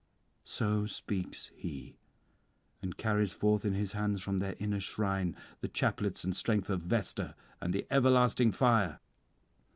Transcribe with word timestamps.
So 0.45 0.87
speaks 0.87 1.51
he, 1.55 1.95
and 2.81 2.97
carries 2.97 3.33
forth 3.33 3.65
in 3.65 3.73
his 3.75 3.91
hands 3.91 4.19
from 4.23 4.39
their 4.39 4.55
inner 4.57 4.79
shrine 4.79 5.35
the 5.59 5.67
chaplets 5.67 6.23
and 6.23 6.35
strength 6.35 6.71
of 6.71 6.81
Vesta, 6.81 7.35
and 7.61 7.71
the 7.71 7.85
everlasting 7.91 8.51
fire. 8.51 8.99